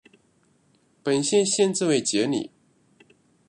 [1.03, 2.49] 本县县治为杰里。